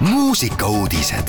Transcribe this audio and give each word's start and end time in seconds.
muusikauudised. 0.00 1.28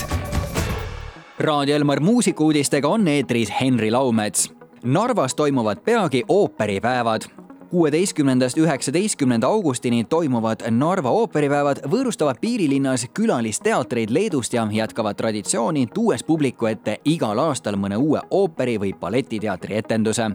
Raadio 1.39 1.75
Elmar 1.75 1.99
muusikuudistega 1.99 2.87
on 2.87 3.07
eetris 3.07 3.53
Henri 3.61 3.91
Laumets. 3.91 4.53
Narvas 4.83 5.35
toimuvad 5.35 5.77
peagi 5.77 6.23
ooperipäevad 6.27 7.21
kuueteistkümnendast 7.69 8.57
üheksateistkümnenda 8.57 9.47
augustini 9.47 10.03
toimuvad 10.03 10.71
Narva 10.71 11.09
ooperipäevad 11.09 11.77
võõrustavad 11.85 12.35
piirilinnas 12.41 13.05
külalisteatreid 13.13 14.09
Leedust 14.09 14.53
ja 14.53 14.67
jätkavad 14.71 15.15
traditsiooni, 15.15 15.87
tuues 15.93 16.23
publiku 16.23 16.65
ette 16.65 16.99
igal 17.05 17.39
aastal 17.39 17.75
mõne 17.75 17.97
uue 17.97 18.21
ooperi 18.31 18.79
või 18.79 18.93
balletiteatri 18.99 19.75
etenduse 19.75 20.31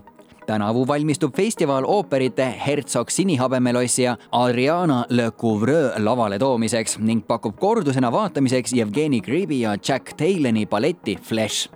tänavu 0.47 0.87
valmistub 0.87 1.37
festival 1.37 1.85
ooperite 1.87 2.55
Hertsog 2.67 3.11
sinihabemelossi 3.11 4.03
ja 4.03 4.17
Adriana 4.33 5.05
Le 5.09 5.31
Couvreux 5.31 5.99
lavale 5.99 6.39
toomiseks 6.39 6.99
ning 6.99 7.27
pakub 7.27 7.57
kordusena 7.61 8.13
vaatamiseks 8.13 8.73
Jevgeni 8.73 9.21
Gribi 9.21 9.61
ja 9.61 9.77
Jack 9.89 10.13
Taylani 10.17 10.67
balleti 10.67 11.19
Flesh 11.23 11.71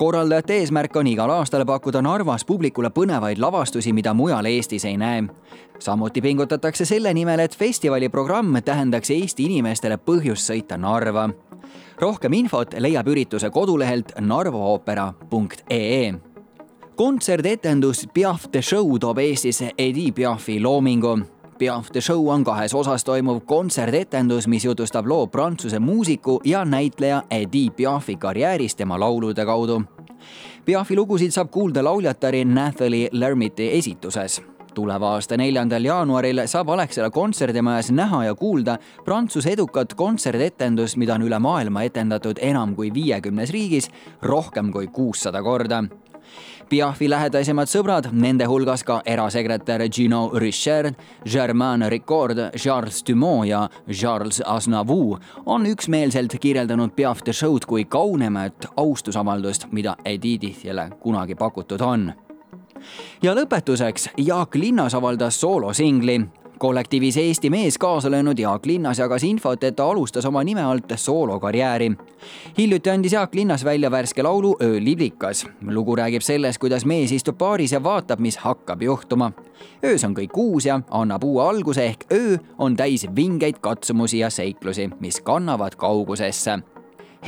korraldajate 0.00 0.56
eesmärk 0.56 0.96
on 0.96 1.06
igal 1.06 1.30
aastal 1.30 1.66
pakkuda 1.68 2.00
Narvas 2.02 2.44
publikule 2.48 2.88
põnevaid 2.88 3.38
lavastusi, 3.38 3.92
mida 3.92 4.14
mujal 4.14 4.46
Eestis 4.48 4.84
ei 4.84 4.96
näe. 4.96 5.24
samuti 5.78 6.20
pingutatakse 6.20 6.84
selle 6.84 7.14
nimel, 7.14 7.38
et 7.38 7.56
festivali 7.56 8.08
programm 8.08 8.56
tähendaks 8.64 9.10
Eesti 9.10 9.44
inimestele 9.44 9.98
põhjust 9.98 10.52
sõita 10.52 10.78
Narva. 10.78 11.28
rohkem 12.00 12.32
infot 12.32 12.74
leiab 12.78 13.08
ürituse 13.08 13.50
kodulehelt 13.50 14.12
narvaoopera.ee 14.20 16.29
kontserdetendus 17.00 18.08
Piaf 18.14 18.42
the 18.52 18.62
Show 18.62 18.98
toob 18.98 19.18
Eestisse 19.18 19.70
Edi 19.78 20.12
Piafi 20.12 20.60
loomingu. 20.60 21.18
Piaf 21.58 21.86
the 21.92 22.00
Show 22.00 22.28
on 22.28 22.44
kahes 22.44 22.74
osas 22.74 23.04
toimuv 23.04 23.40
kontserdetendus, 23.48 24.46
mis 24.46 24.64
jutustab 24.64 25.06
loo 25.06 25.26
prantsuse 25.26 25.78
muusiku 25.78 26.40
ja 26.44 26.64
näitleja 26.64 27.22
Edi 27.30 27.70
Piafi 27.70 28.16
karjäärist 28.16 28.76
tema 28.76 29.00
laulude 29.00 29.46
kaudu. 29.46 29.82
Piafi 30.64 30.96
lugusid 30.96 31.30
saab 31.30 31.48
kuulda 31.50 31.84
lauljatari 31.84 32.44
Nathalie 32.44 33.08
Lermiti 33.12 33.70
esituses 33.78 34.42
tuleva 34.74 35.14
aasta 35.14 35.36
neljandal 35.36 35.84
jaanuaril 35.84 36.44
saab 36.46 36.68
Alexela 36.68 37.10
kontserdimajas 37.10 37.90
näha 37.90 38.24
ja 38.24 38.34
kuulda 38.34 38.76
Prantsuse 39.04 39.50
edukat 39.56 39.94
kontserdetendust, 39.94 40.96
mida 40.96 41.14
on 41.14 41.24
üle 41.24 41.38
maailma 41.38 41.82
etendatud 41.82 42.38
enam 42.42 42.76
kui 42.76 42.92
viiekümnes 42.94 43.50
riigis 43.50 43.90
rohkem 44.22 44.72
kui 44.72 44.86
kuussada 44.86 45.42
korda 45.42 45.84
Piafi 46.70 47.08
lähedasemad 47.10 47.66
sõbrad, 47.66 48.06
nende 48.12 48.46
hulgas 48.46 48.84
ka 48.86 49.00
erasekretär 49.04 49.82
Gino 49.90 50.30
Richer, 50.38 50.92
Germain 51.26 51.82
Ricord, 51.90 52.38
Charles 52.56 53.02
Dumont 53.08 53.48
ja 53.48 53.64
Charles 53.90 54.42
Aznavour 54.46 55.18
on 55.46 55.66
üksmeelselt 55.66 56.36
kirjeldanud 56.40 56.94
Piaf 56.94 57.24
the 57.24 57.32
show'd 57.32 57.66
kui 57.66 57.84
kaunemat 57.84 58.70
austusavaldust, 58.76 59.66
mida 59.72 59.96
Edithile 60.04 60.90
kunagi 61.00 61.34
pakutud 61.34 61.80
on. 61.80 62.12
Ja 63.22 63.34
lõpetuseks 63.34 64.08
Jaak 64.16 64.54
Linnas 64.54 64.94
avaldas 64.94 65.40
soolosingli 65.40 66.20
kollektiivis 66.60 67.16
Eesti 67.16 67.50
mees 67.50 67.78
kaasa 67.78 68.10
löönud 68.10 68.38
Jaak 68.38 68.66
Linnas 68.66 68.98
jagas 68.98 69.24
infot, 69.24 69.64
et 69.64 69.76
ta 69.76 69.86
alustas 69.90 70.26
oma 70.26 70.44
nime 70.44 70.62
alt 70.62 70.92
soolokarjääri. 70.96 71.92
hiljuti 72.58 72.90
andis 72.90 73.12
Jaak 73.12 73.34
Linnas 73.34 73.64
välja 73.64 73.90
värske 73.90 74.22
laulu 74.22 74.56
Ööliblikas. 74.62 75.46
lugu 75.66 75.96
räägib 75.96 76.22
sellest, 76.22 76.58
kuidas 76.58 76.84
mees 76.84 77.12
istub 77.12 77.38
baaris 77.38 77.72
ja 77.72 77.82
vaatab, 77.82 78.20
mis 78.20 78.36
hakkab 78.36 78.82
juhtuma. 78.82 79.32
öös 79.84 80.04
on 80.04 80.14
kõik 80.14 80.36
uus 80.36 80.66
ja 80.66 80.80
annab 80.90 81.24
uue 81.24 81.42
alguse 81.42 81.86
ehk 81.86 82.04
öö 82.12 82.36
on 82.58 82.76
täis 82.76 83.06
vingeid 83.16 83.58
katsumusi 83.60 84.18
ja 84.18 84.30
seiklusi, 84.30 84.90
mis 85.00 85.20
kannavad 85.20 85.76
kaugusesse 85.76 86.58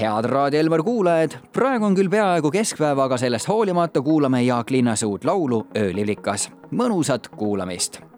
head 0.00 0.24
Raadio 0.24 0.60
Elmar 0.60 0.82
kuulajad, 0.82 1.30
praegu 1.52 1.84
on 1.84 1.94
küll 1.94 2.08
peaaegu 2.08 2.50
keskpäev, 2.50 2.98
aga 2.98 3.16
sellest 3.16 3.48
hoolimata 3.48 4.02
kuulame 4.02 4.42
Jaak 4.42 4.70
Linnase 4.70 5.06
uut 5.06 5.24
laulu 5.24 5.66
Ööliblikas. 5.76 6.50
mõnusat 6.72 7.28
kuulamist 7.36 8.11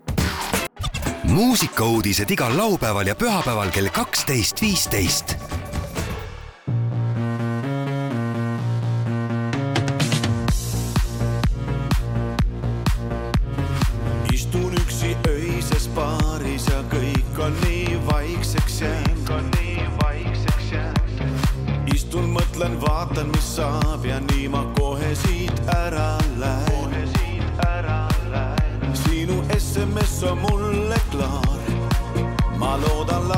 muusikauudised 1.34 2.30
igal 2.30 2.56
laupäeval 2.56 3.06
ja 3.06 3.14
pühapäeval 3.14 3.70
kell 3.70 3.88
kaksteist, 3.88 4.60
viisteist. 4.62 5.36
istun 14.32 14.74
üksi 14.78 15.16
öises 15.28 15.88
baaris 15.94 16.66
ja 16.70 16.82
kõik 16.94 17.38
on 17.38 17.56
nii 17.64 17.98
vaikseks 18.06 18.80
jäänud. 18.80 19.10
kõik 19.26 19.36
on 19.36 19.50
nii 19.58 19.86
vaikseks 20.02 20.72
jäänud. 20.72 21.94
istun, 21.94 22.30
mõtlen, 22.30 22.78
vaatan, 22.80 23.26
mis 23.34 23.56
saab 23.56 24.06
ja 24.06 24.20
nii 24.20 24.48
ma 24.48 24.62
kohe 24.78 25.14
siit 25.14 25.62
ära 25.66 26.18
lähen. 26.38 26.70
kohe 26.70 27.06
siit 27.18 27.66
ära 27.66 28.06
lähen. 28.30 28.96
sinu 29.06 29.42
SMS 29.58 30.22
on 30.22 30.38
mulle 30.38 30.93
folklore, 31.14 31.86
ma 32.56 32.76
lo 32.76 33.04
dalla 33.04 33.33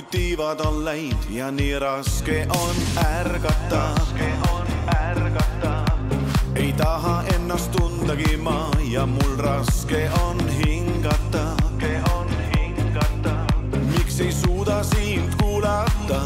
kui 0.00 0.08
tiivad 0.10 0.60
on 0.60 0.84
läinud 0.84 1.28
ja 1.30 1.50
nii 1.50 1.78
raske 1.78 2.46
on 2.48 2.76
ärgata. 3.04 3.94
ei 6.54 6.72
taha 6.72 7.22
ennast 7.34 7.72
tundagi 7.72 8.36
ma 8.36 8.70
ja 8.90 9.06
mul 9.06 9.36
raske 9.36 10.10
on 10.24 10.38
hingata. 10.48 11.56
miks 13.98 14.20
ei 14.20 14.32
suuda 14.32 14.82
sind 14.82 15.34
kuulata? 15.42 16.20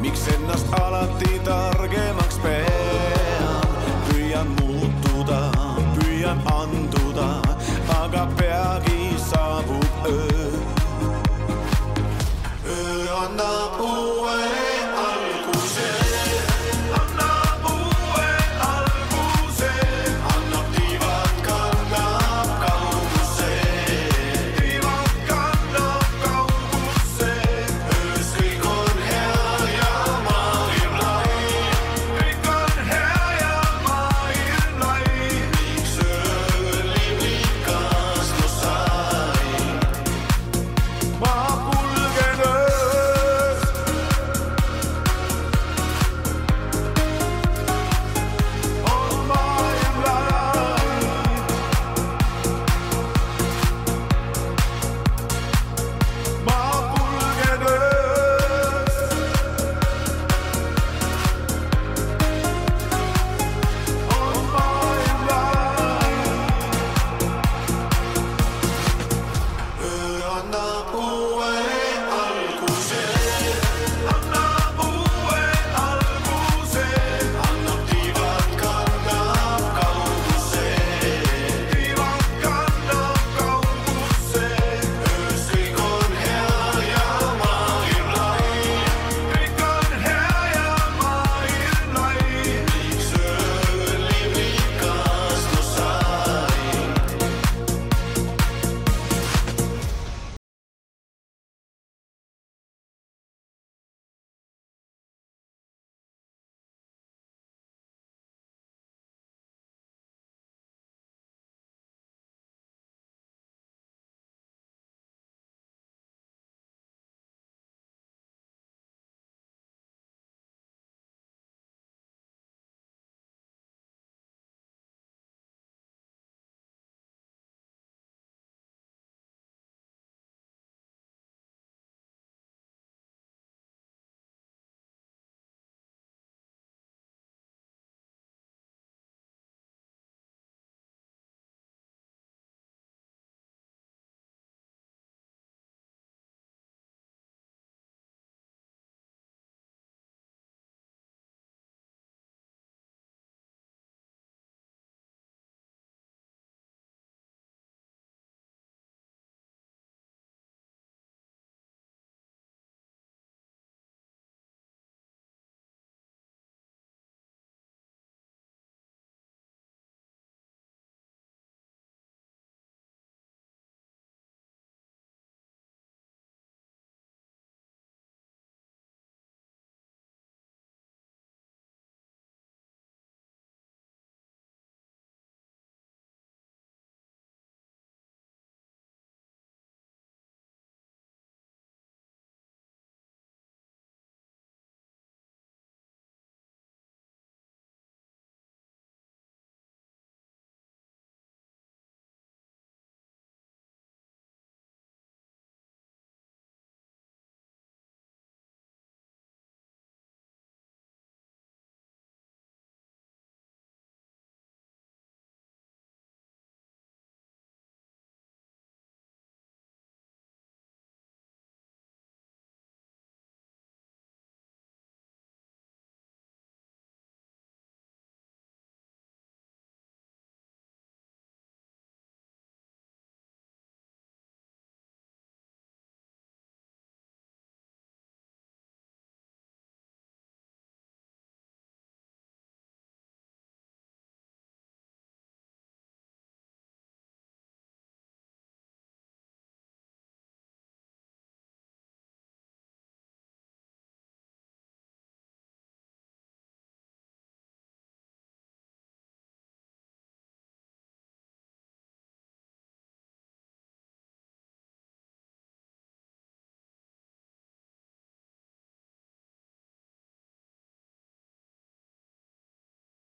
miks 0.00 0.28
ennast 0.28 0.66
alati 0.72 1.38
targemaks 1.44 2.21